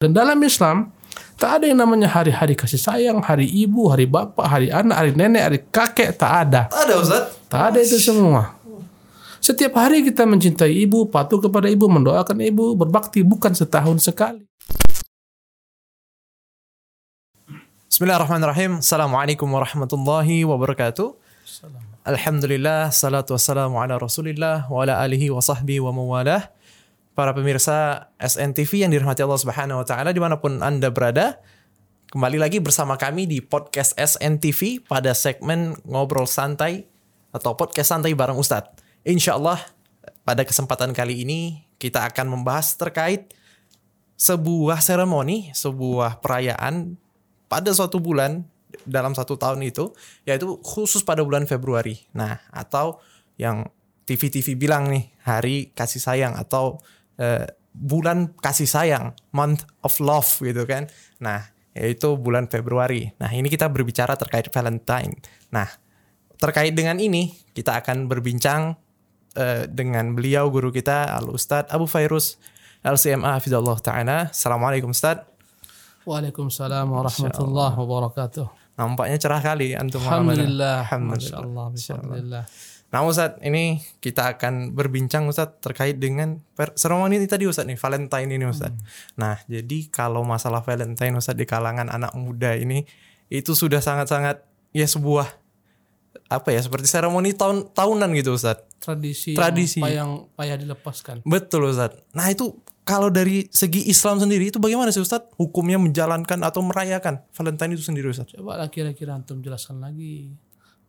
Dan 0.00 0.16
dalam 0.16 0.40
Islam, 0.40 0.88
tak 1.36 1.60
ada 1.60 1.68
yang 1.68 1.84
namanya 1.84 2.08
hari-hari 2.08 2.56
kasih 2.56 2.80
sayang, 2.80 3.20
hari 3.20 3.44
ibu, 3.44 3.92
hari 3.92 4.08
bapak, 4.08 4.48
hari 4.48 4.72
anak, 4.72 4.96
hari 4.96 5.12
nenek, 5.12 5.42
hari 5.44 5.58
kakek, 5.68 6.16
tak 6.16 6.32
ada. 6.48 6.72
Ada 6.72 6.94
Ustaz. 7.04 7.36
Tak 7.52 7.62
ada 7.68 7.78
itu 7.84 8.00
semua. 8.00 8.56
Setiap 9.44 9.76
hari 9.76 10.00
kita 10.00 10.24
mencintai 10.24 10.72
ibu, 10.72 11.04
patuh 11.04 11.36
kepada 11.36 11.68
ibu, 11.68 11.84
mendoakan 11.84 12.32
ibu, 12.40 12.72
berbakti 12.72 13.20
bukan 13.20 13.52
setahun 13.52 14.00
sekali. 14.00 14.40
Bismillahirrahmanirrahim. 17.92 18.80
Assalamualaikum 18.80 19.52
warahmatullahi 19.52 20.48
wabarakatuh. 20.48 21.12
Alhamdulillah, 22.08 22.88
salatu 22.88 23.36
wassalamu 23.36 23.76
ala 23.76 24.00
rasulillah 24.00 24.64
wa 24.72 24.80
ala 24.80 24.96
alihi 24.96 25.28
wa 25.28 25.44
sahbihi 25.44 25.84
wa 25.84 25.92
mawalah. 25.92 26.48
Para 27.10 27.34
pemirsa 27.34 28.08
SNTV 28.22 28.86
yang 28.86 28.90
dirahmati 28.94 29.26
Allah 29.26 29.42
subhanahu 29.42 29.82
wa 29.82 29.86
ta'ala 29.86 30.14
di 30.14 30.22
mana 30.22 30.38
pun 30.38 30.62
Anda 30.62 30.94
berada. 30.94 31.42
Kembali 32.14 32.38
lagi 32.38 32.62
bersama 32.62 32.94
kami 32.94 33.26
di 33.26 33.42
podcast 33.42 33.98
SNTV 33.98 34.86
pada 34.86 35.10
segmen 35.10 35.74
Ngobrol 35.82 36.30
Santai 36.30 36.86
atau 37.34 37.58
Podcast 37.58 37.90
Santai 37.90 38.14
bareng 38.14 38.38
Ustadz. 38.38 38.78
Insya 39.02 39.34
Allah 39.34 39.58
pada 40.22 40.46
kesempatan 40.46 40.94
kali 40.94 41.26
ini 41.26 41.66
kita 41.82 42.06
akan 42.06 42.30
membahas 42.30 42.78
terkait 42.78 43.34
sebuah 44.14 44.78
seremoni, 44.78 45.50
sebuah 45.50 46.22
perayaan 46.22 46.94
pada 47.50 47.74
suatu 47.74 47.98
bulan 47.98 48.46
dalam 48.86 49.18
satu 49.18 49.34
tahun 49.34 49.66
itu, 49.66 49.90
yaitu 50.28 50.62
khusus 50.62 51.02
pada 51.02 51.26
bulan 51.26 51.48
Februari. 51.50 52.06
Nah, 52.14 52.38
atau 52.54 53.02
yang 53.34 53.66
TV-TV 54.06 54.54
bilang 54.54 54.86
nih, 54.90 55.10
hari 55.26 55.74
kasih 55.74 56.02
sayang 56.02 56.38
atau 56.38 56.78
eh, 57.20 57.46
bulan 57.76 58.32
kasih 58.40 58.66
sayang, 58.66 59.12
month 59.36 59.68
of 59.84 60.00
love 60.00 60.28
gitu 60.40 60.64
kan. 60.64 60.88
Nah, 61.20 61.52
yaitu 61.76 62.16
bulan 62.18 62.48
Februari. 62.50 63.12
Nah, 63.20 63.30
ini 63.30 63.46
kita 63.46 63.70
berbicara 63.70 64.18
terkait 64.18 64.48
Valentine. 64.50 65.14
Nah, 65.54 65.68
terkait 66.40 66.74
dengan 66.74 66.98
ini, 66.98 67.30
kita 67.52 67.78
akan 67.78 68.08
berbincang 68.08 68.74
eh, 69.36 69.68
dengan 69.70 70.16
beliau 70.16 70.50
guru 70.50 70.72
kita, 70.72 71.12
Al 71.12 71.30
Ustadz 71.30 71.70
Abu 71.70 71.86
Fairuz 71.86 72.40
LCMA 72.80 73.36
Hafizullah 73.36 73.76
Ta'ala. 73.78 74.18
Assalamualaikum 74.32 74.90
Ustadz. 74.90 75.28
Waalaikumsalam 76.08 76.88
warahmatullahi 76.88 77.76
wabarakatuh. 77.76 78.46
Nampaknya 78.80 79.20
cerah 79.20 79.44
kali 79.44 79.76
antum 79.76 80.00
Alhamdulillah. 80.00 80.88
Alhamdulillah. 80.88 81.40
Allah. 81.44 81.66
Alhamdulillah. 81.76 82.44
Nah 82.90 83.06
Ustaz, 83.06 83.38
ini 83.46 83.78
kita 84.02 84.34
akan 84.34 84.74
berbincang 84.74 85.30
Ustaz 85.30 85.62
terkait 85.62 86.02
dengan 86.02 86.42
seremoni 86.74 87.22
ini 87.22 87.30
tadi 87.30 87.46
Ustaz 87.46 87.62
nih, 87.62 87.78
Valentine 87.78 88.30
ini 88.34 88.44
Ustaz. 88.50 88.74
Nah, 89.14 89.38
jadi 89.46 89.86
kalau 89.94 90.26
masalah 90.26 90.58
Valentine 90.66 91.14
Ustaz 91.14 91.38
di 91.38 91.46
kalangan 91.46 91.86
anak 91.86 92.10
muda 92.18 92.58
ini 92.58 92.82
itu 93.30 93.54
sudah 93.54 93.78
sangat-sangat 93.78 94.42
ya 94.74 94.86
sebuah 94.90 95.30
apa 96.26 96.50
ya 96.50 96.62
seperti 96.62 96.90
seremoni 96.90 97.30
tahun 97.30 97.70
tahunan 97.70 98.10
gitu 98.18 98.34
Ustaz. 98.34 98.66
Tradisi, 98.82 99.38
Tradisi. 99.38 99.78
yang 99.78 100.26
payah, 100.34 100.58
dilepaskan. 100.58 101.22
Betul 101.22 101.70
Ustaz. 101.70 101.94
Nah, 102.10 102.26
itu 102.26 102.58
kalau 102.82 103.06
dari 103.06 103.46
segi 103.54 103.86
Islam 103.86 104.18
sendiri 104.18 104.50
itu 104.50 104.58
bagaimana 104.58 104.90
sih 104.90 104.98
Ustaz 104.98 105.30
hukumnya 105.38 105.78
menjalankan 105.78 106.42
atau 106.42 106.58
merayakan 106.66 107.22
Valentine 107.30 107.78
itu 107.78 107.86
sendiri 107.86 108.10
Ustaz? 108.10 108.26
Coba 108.34 108.58
lah 108.58 108.66
kira-kira 108.66 109.14
antum 109.14 109.38
jelaskan 109.38 109.78
lagi. 109.78 110.34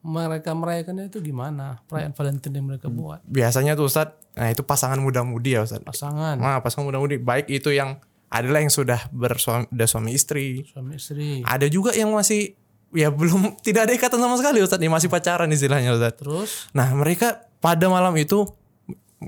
Mereka 0.02 0.58
merayakannya 0.58 1.14
itu 1.14 1.22
gimana? 1.22 1.78
Perayaan 1.86 2.18
Valentine 2.18 2.58
yang 2.58 2.68
mereka 2.74 2.90
buat. 2.90 3.22
Biasanya 3.24 3.78
tuh 3.78 3.86
Ustaz, 3.86 4.18
nah 4.34 4.50
itu 4.50 4.66
pasangan 4.66 4.98
muda-mudi 4.98 5.54
ya 5.54 5.62
Ustaz. 5.62 5.78
Pasangan, 5.86 6.42
Nah, 6.42 6.58
pasangan 6.58 6.90
muda-mudi 6.90 7.22
baik 7.22 7.46
itu 7.48 7.70
yang 7.70 8.02
adalah 8.28 8.66
yang 8.66 8.74
sudah 8.74 8.98
bersuami 9.14 9.70
sudah 9.70 9.88
suami 9.88 10.12
istri. 10.18 10.66
suami 10.66 10.98
istri. 10.98 11.46
Ada 11.46 11.70
juga 11.70 11.94
yang 11.94 12.10
masih 12.16 12.58
ya 12.92 13.14
belum 13.14 13.54
tidak 13.66 13.86
ada 13.86 13.94
ikatan 13.94 14.18
sama 14.18 14.36
sekali 14.42 14.58
Ustaz, 14.66 14.82
nih 14.82 14.90
masih 14.90 15.06
pacaran 15.12 15.46
istilahnya 15.54 15.94
Ustaz. 15.94 16.18
Terus 16.18 16.50
Nah, 16.74 16.90
mereka 16.98 17.46
pada 17.62 17.86
malam 17.86 18.18
itu 18.18 18.50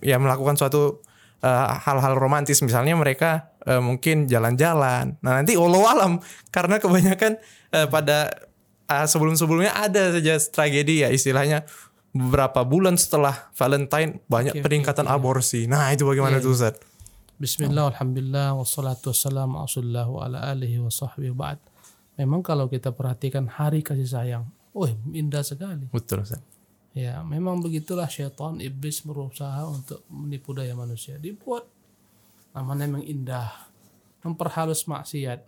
ya 0.02 0.18
melakukan 0.18 0.58
suatu 0.58 1.06
eh, 1.40 1.66
hal-hal 1.86 2.18
romantis 2.18 2.58
misalnya 2.66 2.98
mereka 2.98 3.54
eh, 3.62 3.78
mungkin 3.78 4.26
jalan-jalan. 4.26 5.22
Nah, 5.22 5.32
nanti 5.38 5.54
walau 5.54 5.86
alam 5.86 6.18
karena 6.50 6.82
kebanyakan 6.82 7.38
eh, 7.70 7.86
pada 7.86 8.50
eh, 8.88 9.08
sebelum-sebelumnya 9.08 9.74
ada 9.74 10.16
saja 10.16 10.40
tragedi 10.40 11.04
ya 11.06 11.10
istilahnya 11.12 11.68
beberapa 12.14 12.62
bulan 12.62 12.96
setelah 12.96 13.50
Valentine 13.58 14.22
banyak 14.30 14.62
oke, 14.62 14.64
peningkatan 14.64 15.10
aborsi. 15.10 15.66
Nah, 15.66 15.90
itu 15.90 16.06
bagaimana 16.06 16.38
tuh 16.38 16.54
Ustaz? 16.54 16.78
Bismillah, 17.42 17.90
Alhamdulillah, 17.90 18.54
wassalatu 18.54 19.10
wassalamu 19.10 19.58
wa 19.58 20.22
ala 20.22 20.54
alihi 20.54 20.78
wa 20.78 20.94
sahbihi 20.94 21.34
ba'd. 21.34 21.58
Memang 22.14 22.46
kalau 22.46 22.70
kita 22.70 22.94
perhatikan 22.94 23.50
hari 23.50 23.82
kasih 23.82 24.06
sayang, 24.06 24.46
oh 24.78 24.86
indah 25.10 25.42
sekali. 25.42 25.90
Betul 25.90 26.22
Ustaz. 26.22 26.46
Ya, 26.94 27.26
memang 27.26 27.58
begitulah 27.66 28.06
syaitan 28.06 28.62
iblis 28.62 29.02
berusaha 29.02 29.66
untuk 29.66 30.06
menipu 30.14 30.54
daya 30.54 30.78
manusia. 30.78 31.18
Dibuat 31.18 31.66
namanya 32.54 32.86
memang 32.86 33.02
indah, 33.02 33.50
memperhalus 34.22 34.86
maksiat. 34.86 35.42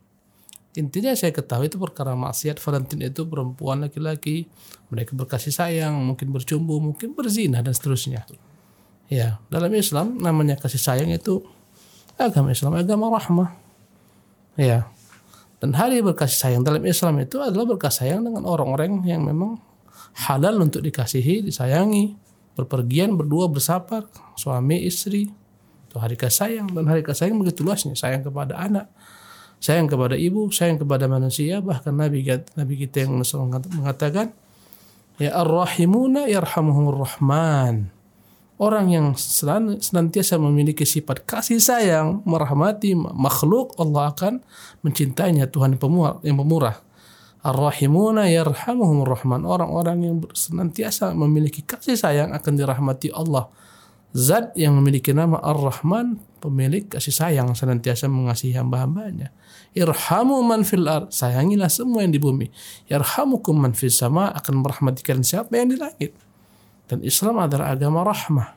Intinya 0.75 1.15
saya 1.15 1.31
ketahui 1.31 1.71
itu 1.71 1.79
perkara 1.79 2.19
maksiat 2.19 2.59
Valentine 2.59 3.07
itu 3.07 3.23
perempuan 3.23 3.79
laki-laki 3.79 4.51
mereka 4.91 5.15
berkasih 5.15 5.55
sayang, 5.55 5.95
mungkin 5.95 6.35
bercumbu, 6.35 6.83
mungkin 6.83 7.15
berzina 7.15 7.63
dan 7.63 7.71
seterusnya. 7.71 8.27
Ya, 9.07 9.39
dalam 9.47 9.71
Islam 9.71 10.19
namanya 10.19 10.59
kasih 10.59 10.81
sayang 10.81 11.15
itu 11.15 11.47
agama 12.19 12.51
Islam, 12.51 12.75
agama 12.75 13.07
rahmah. 13.07 13.49
Ya. 14.59 14.91
Dan 15.63 15.71
hari 15.79 16.03
berkasih 16.03 16.35
sayang 16.35 16.61
dalam 16.67 16.83
Islam 16.83 17.23
itu 17.23 17.39
adalah 17.39 17.63
berkasih 17.63 18.11
sayang 18.11 18.27
dengan 18.27 18.43
orang-orang 18.43 18.99
yang 19.07 19.23
memang 19.23 19.55
halal 20.27 20.59
untuk 20.59 20.83
dikasihi, 20.83 21.47
disayangi, 21.47 22.19
berpergian 22.59 23.15
berdua 23.15 23.47
bersapar, 23.47 24.11
suami 24.35 24.83
istri. 24.83 25.31
Itu 25.87 26.03
hari 26.03 26.19
kasih 26.19 26.35
sayang 26.35 26.67
dan 26.75 26.83
hari 26.91 26.99
kasih 26.99 27.31
sayang 27.31 27.39
begitu 27.39 27.63
luasnya, 27.63 27.95
sayang 27.95 28.27
kepada 28.27 28.59
anak, 28.59 28.91
sayang 29.65 29.89
kepada 29.89 30.13
ibu, 30.13 30.53
sayang 30.53 30.77
kepada 30.77 31.09
manusia, 31.09 31.57
bahkan 31.57 31.97
Nabi 31.97 32.21
Nabi 32.53 32.73
kita 32.85 33.09
yang 33.09 33.17
mengatakan 33.81 34.29
ya 35.17 35.33
ar-rahimuna 35.41 36.29
yarhamuhumur 36.29 37.01
rahman. 37.01 37.89
Orang 38.55 38.87
yang 38.87 39.19
senantiasa 39.19 40.39
memiliki 40.39 40.87
sifat 40.87 41.27
kasih 41.27 41.59
sayang, 41.59 42.23
merahmati 42.23 42.95
makhluk, 42.95 43.75
Allah 43.75 44.15
akan 44.15 44.39
mencintainya 44.79 45.51
Tuhan 45.51 45.75
yang 45.75 45.81
pemurah. 45.83 46.15
Yang 46.23 46.37
pemurah. 46.39 46.75
Ar-Rahimuna 47.45 48.31
yarhamuhumur 48.31 49.11
rahman. 49.11 49.43
Orang-orang 49.43 49.97
yang 50.07 50.15
senantiasa 50.31 51.11
memiliki 51.11 51.67
kasih 51.67 51.99
sayang 51.99 52.31
akan 52.31 52.53
dirahmati 52.55 53.11
Allah. 53.11 53.51
Zat 54.15 54.55
yang 54.55 54.79
memiliki 54.79 55.11
nama 55.11 55.43
Ar-Rahman, 55.43 56.15
pemilik 56.39 56.87
kasih 56.87 57.11
sayang 57.11 57.51
senantiasa 57.51 58.07
mengasihi 58.07 58.55
hamba-hambanya. 58.55 59.35
Irhamu 59.75 60.39
man 60.39 60.63
fil 60.63 60.87
ar, 60.87 61.11
sayangilah 61.11 61.67
semua 61.67 62.07
yang 62.07 62.15
di 62.15 62.21
bumi. 62.23 62.47
Yarhamukum 62.87 63.59
man 63.59 63.75
fis 63.75 63.99
sama 63.99 64.31
akan 64.31 64.63
merahmati 64.63 65.03
siapa 65.19 65.51
yang 65.59 65.67
di 65.67 65.75
langit. 65.75 66.15
Dan 66.87 67.03
Islam 67.03 67.43
adalah 67.43 67.75
agama 67.75 68.07
rahmah. 68.07 68.55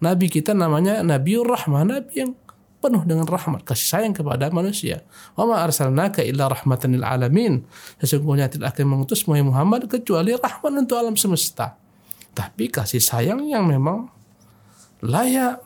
Nabi 0.00 0.32
kita 0.32 0.56
namanya 0.56 1.04
Nabiur 1.04 1.44
Rahmah, 1.44 1.84
Nabi 1.84 2.12
yang 2.24 2.32
penuh 2.80 3.04
dengan 3.04 3.28
rahmat, 3.28 3.60
kasih 3.64 3.88
sayang 4.00 4.16
kepada 4.16 4.48
manusia. 4.48 5.04
Wa 5.36 5.44
ma 5.44 5.60
arsalnaka 5.60 6.24
illa 6.24 6.48
rahmatan 6.48 6.96
alamin. 7.04 7.60
Sesungguhnya 8.00 8.48
tidak 8.48 8.72
akan 8.72 8.88
mengutus 8.88 9.28
Muhammad 9.28 9.84
kecuali 9.84 10.32
rahmat 10.32 10.72
untuk 10.80 10.96
alam 10.96 11.16
semesta. 11.16 11.76
Tapi 12.32 12.72
kasih 12.72 13.04
sayang 13.04 13.44
yang 13.44 13.68
memang 13.68 14.13
layak. 15.04 15.60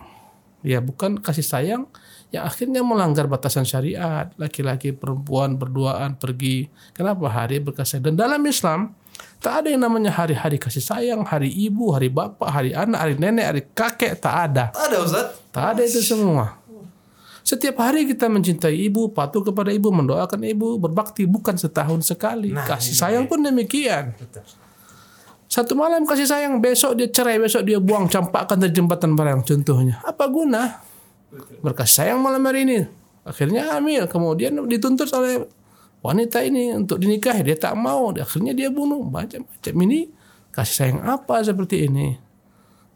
Ya 0.66 0.82
bukan 0.82 1.22
kasih 1.22 1.46
sayang 1.46 1.86
yang 2.34 2.44
akhirnya 2.44 2.82
melanggar 2.82 3.30
batasan 3.30 3.62
syariat. 3.62 4.34
Laki-laki 4.34 4.90
perempuan 4.90 5.54
berduaan 5.54 6.18
pergi. 6.18 6.66
Kenapa 6.92 7.30
hari 7.30 7.62
berkasih 7.62 8.02
Dan 8.02 8.18
dalam 8.18 8.42
Islam 8.42 8.98
tak 9.38 9.62
ada 9.62 9.68
yang 9.70 9.86
namanya 9.86 10.10
hari-hari 10.10 10.58
kasih 10.58 10.82
sayang, 10.82 11.22
hari 11.22 11.50
ibu, 11.50 11.94
hari 11.94 12.10
bapak, 12.10 12.50
hari 12.50 12.70
anak, 12.74 12.98
hari 12.98 13.14
nenek, 13.18 13.46
hari 13.46 13.62
kakek, 13.70 14.18
tak 14.18 14.34
ada. 14.50 14.64
Ada 14.74 14.96
Ustaz. 14.98 15.26
Tak 15.54 15.64
ada 15.74 15.82
itu 15.86 16.02
semua. 16.02 16.58
Setiap 17.46 17.80
hari 17.80 18.04
kita 18.04 18.28
mencintai 18.28 18.76
ibu, 18.76 19.08
patuh 19.08 19.40
kepada 19.40 19.72
ibu, 19.72 19.88
mendoakan 19.88 20.42
ibu, 20.44 20.76
berbakti 20.76 21.24
bukan 21.24 21.56
setahun 21.56 22.04
sekali. 22.04 22.52
Nah, 22.52 22.66
kasih 22.68 22.92
ini 22.92 23.00
sayang 23.00 23.24
pun 23.24 23.40
demikian. 23.40 24.12
Satu 25.48 25.72
malam 25.72 26.04
kasih 26.04 26.28
sayang, 26.28 26.60
besok 26.60 27.00
dia 27.00 27.08
cerai, 27.08 27.40
besok 27.40 27.64
dia 27.64 27.80
buang, 27.80 28.04
campakkan 28.04 28.60
dari 28.60 28.68
jembatan 28.68 29.16
barang 29.16 29.48
contohnya. 29.48 29.96
Apa 30.04 30.28
guna? 30.28 30.84
Berkasih 31.64 32.04
sayang 32.04 32.20
malam 32.20 32.44
hari 32.44 32.68
ini. 32.68 32.78
Akhirnya 33.24 33.72
hamil, 33.72 34.04
kemudian 34.12 34.60
dituntut 34.68 35.08
oleh 35.16 35.48
wanita 36.04 36.44
ini 36.44 36.76
untuk 36.76 37.00
dinikahi. 37.00 37.40
Dia 37.48 37.56
tak 37.56 37.80
mau, 37.80 38.12
akhirnya 38.12 38.52
dia 38.52 38.68
bunuh. 38.68 39.00
Macam-macam 39.08 39.74
ini 39.88 40.12
kasih 40.52 40.74
sayang 40.84 41.00
apa 41.08 41.40
seperti 41.40 41.88
ini? 41.88 42.28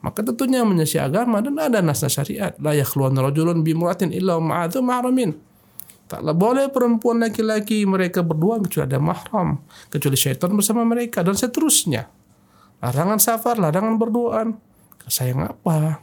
Maka 0.05 0.21
tentunya 0.21 0.61
menyisi 0.61 1.01
agama 1.01 1.41
dan 1.41 1.57
ada 1.57 1.81
nas 1.81 2.05
syariat. 2.05 2.53
La 2.61 2.77
yakhluwan 2.77 3.17
rajulun 3.17 3.65
bimuratin 3.65 4.13
illa 4.13 4.37
ma'adhu 4.37 4.85
ma'ramin. 4.85 5.33
Taklah 6.05 6.37
boleh 6.37 6.69
perempuan 6.69 7.25
laki-laki 7.25 7.89
mereka 7.89 8.21
berdua 8.21 8.61
kecuali 8.61 8.93
ada 8.93 9.01
mahram, 9.01 9.65
kecuali 9.89 10.19
syaitan 10.21 10.53
bersama 10.53 10.85
mereka 10.85 11.25
dan 11.25 11.33
seterusnya. 11.33 12.21
Larangan 12.83 13.23
safar, 13.23 13.63
larangan 13.63 13.95
berduaan. 13.95 14.59
Sayang 15.07 15.47
apa? 15.47 16.03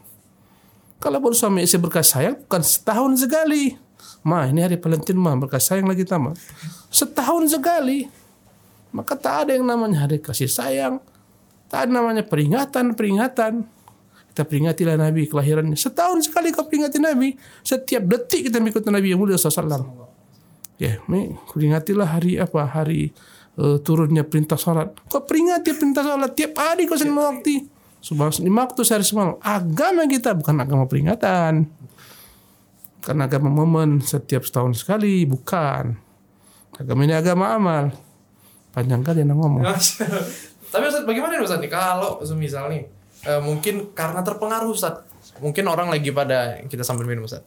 Kalau 1.00 1.20
baru 1.20 1.36
suami 1.36 1.64
istri 1.64 1.80
berkasih 1.80 2.12
sayang 2.12 2.36
bukan 2.44 2.64
setahun 2.64 3.12
sekali. 3.20 3.76
Ma 4.24 4.48
ini 4.48 4.64
hari 4.64 4.76
Valentine 4.80 5.20
ma 5.20 5.36
berkasih 5.36 5.76
sayang 5.76 5.88
lagi 5.88 6.04
tamat. 6.08 6.40
Setahun 6.92 7.52
sekali. 7.52 8.08
Maka 8.96 9.16
tak 9.16 9.48
ada 9.48 9.52
yang 9.56 9.68
namanya 9.68 10.08
hari 10.08 10.20
kasih 10.20 10.48
sayang. 10.48 11.04
Tak 11.72 11.88
ada 11.88 11.92
namanya 12.00 12.24
peringatan-peringatan. 12.26 13.64
Kita 14.34 14.44
peringatilah 14.44 14.96
Nabi 14.98 15.28
kelahirannya. 15.28 15.78
Setahun 15.78 16.32
sekali 16.32 16.52
kau 16.56 16.66
peringati 16.68 16.98
Nabi. 17.00 17.36
Setiap 17.62 18.04
detik 18.08 18.50
kita 18.50 18.58
mengikuti 18.64 18.88
Nabi 18.88 19.14
yang 19.14 19.20
mulia 19.22 19.38
SAW. 19.38 20.08
Ya, 20.80 21.00
ini 21.12 21.36
peringatilah 21.52 22.08
hari 22.08 22.40
apa? 22.40 22.64
Hari 22.64 23.12
uh, 23.60 23.78
turunnya 23.84 24.24
perintah 24.24 24.56
salat. 24.56 24.96
Kau 25.12 25.28
peringati 25.28 25.76
perintah 25.76 26.02
salat 26.08 26.32
tiap 26.34 26.56
hari 26.56 26.88
kau 26.88 26.96
sering 26.96 27.20
waktu. 27.20 27.68
Subhan 28.00 28.32
lima 28.40 28.64
waktu 28.64 28.82
sehari 28.88 29.04
semalam. 29.04 29.36
Agama 29.44 30.08
kita 30.08 30.32
bukan 30.32 30.56
agama 30.64 30.88
peringatan. 30.88 31.68
Karena 33.04 33.28
agama 33.28 33.52
momen 33.52 34.00
setiap 34.00 34.48
setahun 34.48 34.80
sekali, 34.80 35.28
bukan. 35.28 35.96
Agama 36.80 37.04
ini 37.04 37.16
agama 37.16 37.60
amal. 37.60 37.86
Panjang 38.72 39.04
kali 39.04 39.28
yang 39.28 39.36
ngomong. 39.36 39.68
Tapi 40.72 40.84
Ustaz, 40.86 41.04
bagaimana 41.04 41.36
nih 41.36 41.44
Ustaz 41.44 41.60
nih 41.60 41.72
kalau 41.72 42.22
semisal 42.22 42.70
nih 42.70 42.86
eh, 43.26 43.42
mungkin 43.42 43.92
karena 43.92 44.24
terpengaruh 44.24 44.72
Ustaz. 44.72 45.04
Mungkin 45.44 45.68
orang 45.68 45.92
lagi 45.92 46.12
pada 46.16 46.64
kita 46.68 46.88
sambil 46.88 47.04
minum 47.04 47.28
Ustaz. 47.28 47.44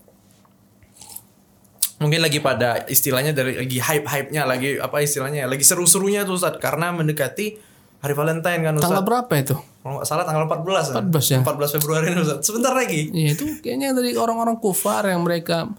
Mungkin 2.02 2.20
lagi 2.20 2.42
pada 2.42 2.82
istilahnya 2.90 3.30
dari 3.30 3.62
lagi 3.62 3.78
hype-hype-nya, 3.78 4.42
lagi 4.42 4.82
apa 4.82 4.98
istilahnya, 4.98 5.46
lagi 5.46 5.62
seru-serunya 5.62 6.26
tuh 6.26 6.34
Ustaz 6.34 6.58
karena 6.58 6.90
mendekati 6.90 7.56
hari 8.02 8.14
Valentine 8.18 8.60
kan 8.66 8.72
Ustaz. 8.74 8.90
Tanggal 8.90 9.06
berapa 9.06 9.32
itu? 9.38 9.54
Kalau 9.54 9.92
nggak 9.98 10.06
salah 10.06 10.24
tanggal 10.26 10.44
14 10.50 10.94
kan? 10.94 11.04
14 11.10 11.32
ya. 11.32 11.38
14 11.46 11.76
Februari 11.78 12.04
ini 12.10 12.18
Ustaz. 12.26 12.38
Sebentar 12.42 12.74
lagi. 12.74 13.14
Iya 13.14 13.28
itu 13.38 13.44
kayaknya 13.62 13.94
dari 13.94 14.18
orang-orang 14.18 14.58
kufar 14.58 15.06
yang 15.06 15.22
mereka 15.22 15.70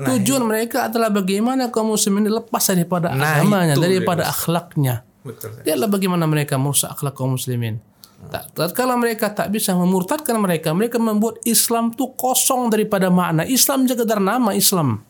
tujuan 0.00 0.42
mereka 0.48 0.88
adalah 0.88 1.12
bagaimana 1.12 1.68
kaum 1.68 1.92
muslimin 1.92 2.24
lepas 2.26 2.72
daripada 2.72 3.12
Nah, 3.12 3.44
agamanya, 3.44 3.76
itu 3.76 3.84
daripada 3.84 4.24
dia, 4.26 4.32
akhlaknya. 4.32 4.94
Betul. 5.20 5.60
Dia 5.62 5.76
adalah 5.76 5.90
bagaimana 5.92 6.24
mereka 6.24 6.56
merusak 6.56 6.96
akhlak 6.96 7.12
kaum 7.12 7.36
muslimin. 7.36 7.78
Tak, 8.20 8.52
tatkala 8.52 9.00
mereka 9.00 9.32
tak 9.32 9.48
bisa 9.48 9.72
memurtadkan 9.72 10.36
mereka, 10.36 10.76
mereka 10.76 11.00
membuat 11.00 11.40
Islam 11.48 11.92
tuh 11.96 12.12
kosong 12.16 12.68
daripada 12.68 13.08
makna. 13.08 13.48
Islam 13.48 13.88
sekedar 13.88 14.20
nama 14.20 14.52
Islam. 14.52 15.00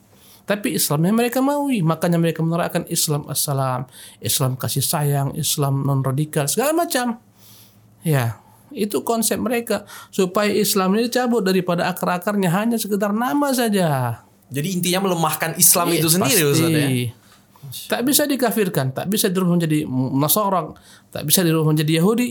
Tapi 0.51 0.75
Islam 0.75 1.07
yang 1.07 1.15
mereka 1.15 1.39
maui, 1.39 1.79
makanya 1.79 2.19
mereka 2.19 2.43
menerapkan 2.43 2.83
Islam 2.91 3.23
assalam, 3.31 3.87
Islam 4.19 4.59
kasih 4.59 4.83
sayang, 4.83 5.31
Islam 5.39 5.87
non 5.87 6.03
radikal, 6.03 6.51
segala 6.51 6.75
macam. 6.75 7.23
Ya, 8.03 8.43
itu 8.75 9.07
konsep 9.07 9.39
mereka 9.39 9.87
supaya 10.11 10.51
Islam 10.51 10.99
ini 10.99 11.07
dicabut 11.07 11.47
daripada 11.47 11.87
akar-akarnya 11.87 12.51
hanya 12.51 12.83
sekedar 12.83 13.15
nama 13.15 13.55
saja. 13.55 14.23
Jadi 14.51 14.69
intinya 14.75 15.07
melemahkan 15.07 15.55
Islam 15.55 15.95
Iya, 15.95 16.03
itu 16.03 16.09
sendiri 16.11 16.43
pasti. 16.43 16.51
Ustaz 16.51 16.71
ya. 16.75 16.89
Tak 17.87 18.03
bisa 18.03 18.23
dikafirkan, 18.27 18.91
tak 18.91 19.07
bisa 19.07 19.31
dirubah 19.31 19.55
menjadi 19.55 19.87
Nasara, 20.19 20.75
tak 21.15 21.23
bisa 21.31 21.47
dirubah 21.47 21.71
menjadi 21.71 22.03
Yahudi. 22.03 22.29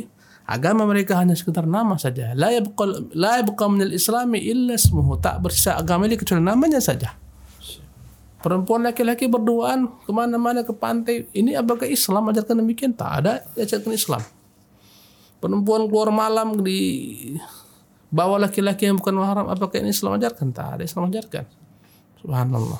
Agama 0.49 0.83
mereka 0.83 1.15
hanya 1.15 1.39
sekedar 1.39 1.63
nama 1.63 1.95
saja. 1.95 2.35
La 2.35 2.51
yabqa 2.51 3.13
la 3.15 3.39
yabqa 3.39 3.63
min 3.71 3.87
al-islami 3.87 4.43
illa 4.43 4.75
ismuhu. 4.75 5.21
Tak 5.23 5.39
bersisa 5.39 5.79
agama 5.79 6.09
ini 6.09 6.19
kecuali 6.19 6.43
namanya 6.43 6.81
saja. 6.83 7.15
Perempuan 8.39 8.87
laki-laki 8.87 9.27
berduaan 9.27 9.91
ke 10.07 10.11
mana-mana 10.15 10.63
ke 10.63 10.71
pantai. 10.71 11.27
Ini 11.35 11.59
apakah 11.59 11.83
Islam 11.83 12.31
ajarkan 12.31 12.63
demikian? 12.63 12.95
Tak 12.95 13.11
ada 13.19 13.43
ajarkan 13.59 13.91
Islam. 13.91 14.23
Perempuan 15.43 15.91
keluar 15.91 16.11
malam 16.11 16.59
di 16.63 16.79
bawah 18.07 18.39
laki-laki 18.39 18.87
yang 18.87 18.95
bukan 18.95 19.15
mahram. 19.19 19.51
Apakah 19.51 19.83
ini 19.83 19.91
Islam 19.91 20.15
ajarkan? 20.15 20.55
Tak 20.55 20.79
ada 20.79 20.83
Islam 20.87 21.11
ajarkan. 21.11 21.43
Subhanallah. 22.23 22.79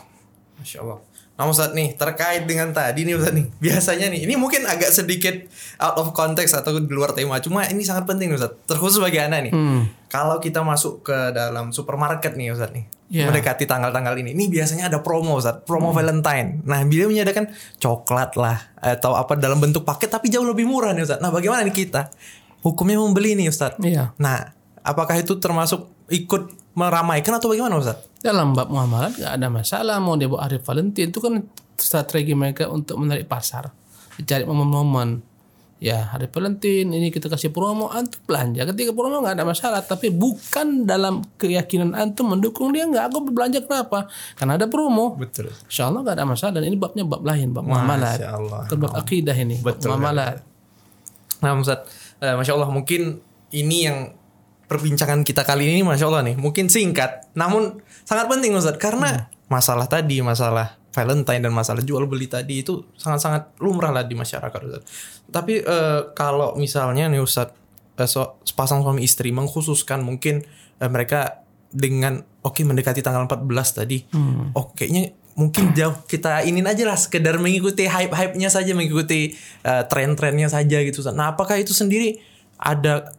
Masya 0.64 0.80
Allah. 0.84 1.00
Nah 1.40 1.48
Ustaz 1.48 1.72
nih 1.72 1.96
terkait 1.96 2.44
dengan 2.44 2.76
tadi 2.76 3.08
nih 3.08 3.16
Ustaz 3.16 3.32
nih 3.32 3.48
biasanya 3.64 4.12
nih 4.12 4.28
ini 4.28 4.36
mungkin 4.36 4.68
agak 4.68 4.92
sedikit 4.92 5.48
out 5.80 5.96
of 5.96 6.12
context 6.12 6.52
atau 6.52 6.76
di 6.76 6.92
luar 6.92 7.16
tema 7.16 7.40
cuma 7.40 7.64
ini 7.64 7.80
sangat 7.80 8.04
penting 8.12 8.36
Ustaz 8.36 8.60
terkhusus 8.68 9.00
bagi 9.00 9.24
anda 9.24 9.40
nih 9.40 9.56
kalau 10.12 10.44
kita 10.44 10.60
masuk 10.68 11.08
ke 11.08 11.32
dalam 11.32 11.72
supermarket 11.72 12.36
nih 12.36 12.52
Ustaz 12.52 12.76
nih 12.76 12.92
Ya. 13.10 13.26
mendekati 13.26 13.66
tanggal-tanggal 13.66 14.14
ini. 14.22 14.38
Ini 14.38 14.46
biasanya 14.54 14.86
ada 14.86 15.02
promo 15.02 15.42
Ustaz. 15.42 15.66
Promo 15.66 15.90
Valentine. 15.90 16.62
Nah 16.62 16.86
beliau 16.86 17.10
menyediakan 17.10 17.50
coklat 17.82 18.38
lah 18.38 18.70
atau 18.78 19.18
apa 19.18 19.34
dalam 19.34 19.58
bentuk 19.58 19.82
paket 19.82 20.14
tapi 20.14 20.30
jauh 20.30 20.46
lebih 20.46 20.70
murah 20.70 20.94
nih 20.94 21.10
Ustaz. 21.10 21.18
Nah 21.18 21.34
bagaimana 21.34 21.66
nih 21.66 21.74
kita? 21.74 22.14
Hukumnya 22.62 23.02
membeli 23.02 23.34
nih 23.34 23.50
Ustaz. 23.50 23.74
Iya. 23.82 24.14
nah 24.22 24.54
apakah 24.86 25.18
itu 25.18 25.42
termasuk 25.42 25.90
ikut 26.14 26.54
meramaikan 26.78 27.42
atau 27.42 27.50
bagaimana 27.50 27.82
Ustaz? 27.82 27.98
Dalam 28.22 28.54
bab 28.54 28.70
muamalat 28.70 29.18
nggak 29.18 29.34
ada 29.42 29.48
masalah. 29.50 29.98
Mau 29.98 30.14
dia 30.14 30.30
buat 30.30 30.46
hari 30.46 30.62
Valentine 30.62 31.10
itu 31.10 31.18
kan 31.18 31.42
strategi 31.80 32.38
mereka 32.38 32.70
untuk 32.70 33.00
menarik 33.00 33.26
pasar, 33.26 33.72
dicari 34.20 34.46
momen-momen. 34.46 35.29
Ya 35.80 36.12
hari 36.12 36.28
Valentine 36.28 36.92
ini 36.92 37.08
kita 37.08 37.32
kasih 37.32 37.56
promo 37.56 37.88
antum 37.88 38.20
belanja. 38.28 38.68
Ketika 38.68 38.92
promo 38.92 39.24
nggak 39.24 39.40
ada 39.40 39.48
masalah 39.48 39.80
tapi 39.80 40.12
bukan 40.12 40.84
dalam 40.84 41.24
keyakinan 41.40 41.96
antum 41.96 42.36
mendukung 42.36 42.76
dia 42.76 42.84
nggak 42.84 43.08
aku 43.08 43.32
berbelanja 43.32 43.64
kenapa? 43.64 44.12
Karena 44.36 44.60
ada 44.60 44.68
promo. 44.68 45.16
Betul. 45.16 45.56
Insya 45.72 45.88
Allah 45.88 46.04
nggak 46.04 46.16
ada 46.20 46.26
masalah 46.28 46.52
dan 46.60 46.68
ini 46.68 46.76
babnya 46.76 47.08
bab 47.08 47.24
lain 47.24 47.56
bab 47.56 47.64
muamalat 47.64 48.20
bukan 48.68 48.78
bab 48.84 48.94
akidah 49.00 49.36
ini 49.36 49.64
Betul, 49.64 49.96
muamalat 49.96 50.44
Nah 51.40 51.56
Ustaz, 51.56 51.88
eh, 52.20 52.36
Masya 52.36 52.54
Allah 52.56 52.70
mungkin 52.72 53.24
ini 53.56 53.88
yang 53.88 54.12
perbincangan 54.70 55.24
kita 55.24 55.48
kali 55.48 55.72
ini 55.72 55.82
Masya 55.82 56.06
Allah 56.12 56.24
nih. 56.28 56.36
Mungkin 56.36 56.68
singkat, 56.68 57.32
namun 57.34 57.80
sangat 58.04 58.28
penting 58.28 58.54
Ustaz. 58.56 58.76
Karena 58.76 59.32
masalah 59.48 59.88
tadi, 59.88 60.20
masalah 60.20 60.79
Valentine 60.90 61.42
dan 61.46 61.54
masalah 61.54 61.86
jual 61.86 62.10
beli 62.10 62.26
tadi 62.26 62.66
itu 62.66 62.82
sangat-sangat 62.98 63.62
lumrah 63.62 63.94
lah 63.94 64.04
di 64.06 64.18
masyarakat 64.18 64.60
Ustaz 64.66 64.84
Tapi 65.30 65.62
eh, 65.62 66.02
kalau 66.18 66.58
misalnya 66.58 67.06
nih 67.08 67.22
Ustaz, 67.22 67.54
eh, 67.96 68.10
so- 68.10 68.42
sepasang 68.42 68.82
suami 68.82 69.06
istri 69.06 69.30
mengkhususkan 69.30 70.02
mungkin 70.02 70.42
eh, 70.82 70.90
mereka 70.90 71.46
dengan 71.70 72.18
oke 72.42 72.66
mendekati 72.66 73.06
tanggal 73.06 73.30
14 73.30 73.46
tadi 73.86 74.02
oh 74.58 74.74
kayaknya 74.74 75.14
mungkin 75.38 75.72
jauh 75.72 75.94
kita 76.04 76.44
inin 76.44 76.66
aja 76.66 76.84
lah 76.84 76.98
sekedar 76.98 77.38
mengikuti 77.40 77.86
hype-hype-nya 77.88 78.50
saja 78.52 78.74
mengikuti 78.76 79.38
eh, 79.64 79.84
tren-trennya 79.88 80.52
saja 80.52 80.82
gitu 80.84 81.00
Ustaz. 81.00 81.16
Nah, 81.16 81.32
apakah 81.32 81.56
itu 81.56 81.72
sendiri 81.72 82.20
ada 82.60 83.16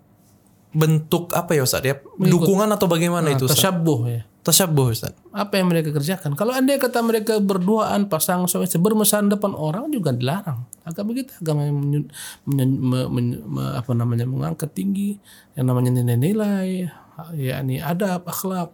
bentuk 0.70 1.34
apa 1.34 1.58
ya 1.58 1.62
Ustaz 1.66 1.82
ya? 1.82 1.98
Dukungan 2.16 2.70
atau 2.70 2.86
bagaimana 2.86 3.34
itu 3.34 3.46
Ustaz? 3.50 3.58
tasyabuh 3.58 4.00
ya 4.06 4.22
Tasyabuh 4.40 4.88
Ustaz. 4.88 5.12
apa 5.36 5.60
yang 5.60 5.68
mereka 5.68 5.92
kerjakan. 5.92 6.32
Kalau 6.32 6.56
anda 6.56 6.72
kata 6.80 7.04
mereka 7.04 7.36
berduaan 7.44 8.08
pasang 8.08 8.48
suami 8.48 8.64
istri 8.64 8.80
bermesraan 8.80 9.28
depan 9.28 9.52
orang 9.52 9.92
juga 9.92 10.16
dilarang. 10.16 10.64
Agama 10.80 11.12
kita 11.12 11.36
agama 11.44 11.68
yang 11.68 11.76
menyu- 11.76 12.08
menyu- 12.48 12.80
me- 12.80 13.10
menyu- 13.12 13.44
me- 13.44 13.74
apa 13.76 13.92
namanya 13.92 14.24
mengangkat 14.24 14.72
tinggi 14.72 15.20
yang 15.60 15.68
namanya 15.68 15.92
nilai-nilai, 15.92 16.88
yakni 17.36 17.84
adab, 17.84 18.24
akhlak. 18.24 18.72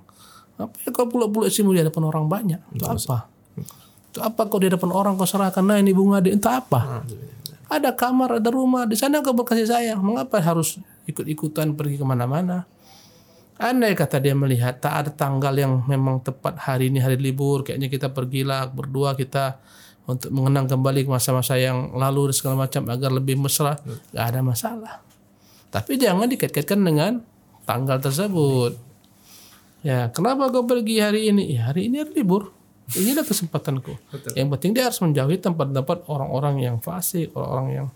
Apa 0.57 0.73
ya 0.87 0.95
kau 0.95 1.11
pula-pula 1.11 1.51
istri 1.51 1.67
di 1.67 1.83
hadapan 1.83 2.05
orang 2.07 2.25
banyak? 2.31 2.61
Itu 2.71 2.87
apa? 2.87 3.27
Itu 4.15 4.23
apa 4.23 4.47
kau 4.47 4.63
di 4.63 4.71
hadapan 4.71 4.95
orang 4.95 5.13
kau 5.19 5.27
serahkan? 5.27 5.67
Nah 5.67 5.83
ini 5.83 5.91
bunga 5.91 6.23
di 6.23 6.31
entah 6.31 6.63
apa? 6.63 7.03
Ada 7.67 7.91
kamar, 7.91 8.39
ada 8.39 8.49
rumah, 8.55 8.87
di 8.87 8.95
sana 8.95 9.19
kau 9.19 9.35
berkasih 9.35 9.67
sayang. 9.67 9.99
Mengapa 9.99 10.39
harus 10.39 10.79
ikut-ikutan 11.07 11.75
pergi 11.79 11.97
ke 11.99 12.05
mana-mana? 12.07 12.67
Andai 13.57 13.97
kata 13.97 14.21
dia 14.21 14.37
melihat 14.37 14.85
tak 14.85 14.93
ada 14.93 15.11
tanggal 15.17 15.57
yang 15.57 15.81
memang 15.89 16.21
tepat 16.21 16.61
hari 16.61 16.93
ini 16.93 17.01
hari 17.01 17.17
libur, 17.17 17.65
kayaknya 17.65 17.89
kita 17.89 18.13
pergilah 18.13 18.69
berdua 18.69 19.17
kita 19.17 19.57
untuk 20.05 20.29
mengenang 20.29 20.69
kembali 20.69 21.09
ke 21.09 21.11
masa-masa 21.11 21.57
yang 21.57 21.97
lalu 21.97 22.31
dan 22.31 22.35
segala 22.37 22.69
macam 22.69 22.85
agar 22.93 23.11
lebih 23.11 23.41
mesra, 23.41 23.81
nggak 24.13 24.27
ada 24.29 24.41
masalah. 24.45 24.95
Tapi 25.73 25.97
jangan 25.97 26.29
dikait-kaitkan 26.29 26.79
dengan 26.85 27.25
tanggal 27.65 27.97
tersebut. 27.99 28.77
Ya, 29.81 30.13
kenapa 30.13 30.53
kau 30.53 30.69
pergi 30.69 31.01
hari 31.01 31.33
ini? 31.33 31.57
Ya, 31.57 31.73
hari 31.73 31.89
ini 31.89 32.05
hari 32.05 32.13
libur. 32.13 32.53
Inilah 32.95 33.27
kesempatanku. 33.27 33.99
Yang 34.39 34.49
penting 34.53 34.71
dia 34.77 34.87
harus 34.87 35.03
menjauhi 35.03 35.43
tempat-tempat 35.43 36.07
orang-orang 36.07 36.63
yang 36.63 36.77
fasik, 36.79 37.35
orang-orang 37.35 37.69
yang 37.73 37.89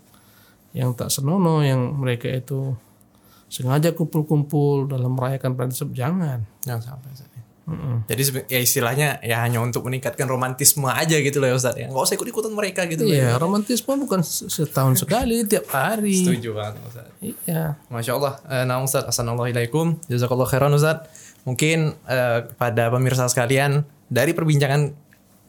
yang 0.71 0.89
tak 0.95 1.11
senonoh, 1.11 1.63
yang 1.63 1.95
mereka 1.95 2.27
itu 2.27 2.75
sengaja 3.51 3.91
kumpul-kumpul 3.91 4.87
dalam 4.87 5.11
merayakan 5.19 5.59
tersebut. 5.59 5.91
Jangan. 5.91 6.47
Jangan 6.63 6.95
sampai 6.95 7.09
Ustaz. 7.11 7.31
Jadi 8.09 8.21
sebe- 8.25 8.47
ya 8.51 8.59
istilahnya 8.59 9.21
ya 9.23 9.47
hanya 9.47 9.63
untuk 9.63 9.87
meningkatkan 9.87 10.27
romantisme 10.27 10.91
aja 10.91 11.15
gitu 11.21 11.39
loh 11.39 11.47
ya 11.51 11.55
Ustaz 11.55 11.75
ya. 11.79 11.87
Nggak 11.87 12.03
usah 12.03 12.15
ikut-ikutan 12.19 12.51
mereka 12.51 12.83
gitu 12.89 13.07
loh. 13.07 13.13
Iya, 13.15 13.39
romantisme 13.39 13.95
bukan 13.95 14.25
setahun 14.25 14.99
sekali, 14.99 15.43
tiap 15.51 15.71
hari. 15.71 16.25
Setuju 16.25 16.51
banget 16.51 16.81
Ustaz. 16.83 17.07
Iya. 17.23 17.79
Masya 17.87 18.11
Allah. 18.17 18.33
Eh, 18.49 18.63
nah 18.67 18.83
Ustaz, 18.83 19.07
Assalamualaikum. 19.07 19.99
Jazakallah 20.11 20.47
khairan 20.49 20.73
Ustaz. 20.75 21.07
Mungkin 21.47 21.95
eh, 22.11 22.39
pada 22.59 22.91
pemirsa 22.91 23.29
sekalian, 23.31 23.87
dari 24.11 24.35
perbincangan 24.35 24.91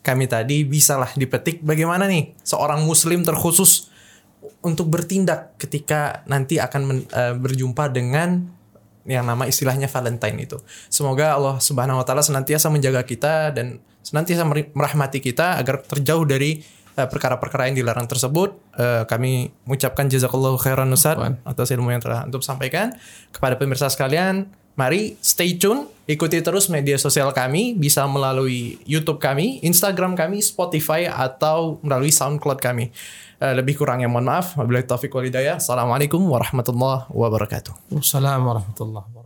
kami 0.02 0.26
tadi 0.26 0.66
bisalah 0.66 1.14
dipetik 1.14 1.62
bagaimana 1.62 2.10
nih 2.10 2.34
seorang 2.42 2.82
muslim 2.82 3.22
terkhusus 3.22 3.86
untuk 4.62 4.90
bertindak 4.90 5.54
ketika 5.58 6.26
nanti 6.26 6.58
akan 6.58 6.80
men, 6.82 6.98
uh, 7.14 7.34
berjumpa 7.34 7.90
dengan 7.90 8.46
yang 9.02 9.26
nama 9.26 9.50
istilahnya 9.50 9.90
Valentine 9.90 10.46
itu. 10.46 10.58
Semoga 10.86 11.34
Allah 11.34 11.58
Subhanahu 11.58 11.98
wa 11.98 12.04
taala 12.06 12.22
senantiasa 12.22 12.70
menjaga 12.70 13.02
kita 13.02 13.50
dan 13.50 13.82
senantiasa 14.02 14.46
merahmati 14.46 15.18
kita 15.18 15.58
agar 15.58 15.82
terjauh 15.82 16.22
dari 16.22 16.62
uh, 16.94 17.06
perkara-perkara 17.10 17.70
yang 17.70 17.82
dilarang 17.82 18.06
tersebut. 18.06 18.54
Uh, 18.78 19.02
kami 19.10 19.50
mengucapkan 19.66 20.06
jazakallahu 20.06 20.58
khairan 20.62 20.90
Ustaz 20.94 21.18
atas 21.42 21.68
ilmu 21.74 21.90
yang 21.90 22.02
telah 22.02 22.26
antum 22.26 22.42
sampaikan 22.42 22.94
kepada 23.34 23.58
pemirsa 23.58 23.90
sekalian. 23.90 24.50
Mari 24.72 25.20
stay 25.20 25.60
tune, 25.60 25.84
ikuti 26.08 26.40
terus 26.40 26.72
media 26.72 26.96
sosial 26.96 27.28
kami 27.36 27.76
bisa 27.76 28.08
melalui 28.08 28.80
YouTube 28.88 29.20
kami, 29.20 29.60
Instagram 29.60 30.16
kami, 30.16 30.40
Spotify 30.40 31.04
atau 31.12 31.76
melalui 31.84 32.08
SoundCloud 32.08 32.56
kami. 32.56 32.88
Uh, 33.42 33.58
lebih 33.58 33.76
kurangnya 33.76 34.08
mohon 34.08 34.30
maaf. 34.30 34.56
Wabillahi 34.56 34.86
taufiq 34.88 35.12
walhidayah. 35.12 35.60
Assalamualaikum 35.60 36.22
warahmatullahi 36.24 37.10
wabarakatuh. 37.10 37.92
Wassalamualaikum 37.92 38.48
warahmatullahi 38.48 39.04
wabarakatuh. 39.10 39.21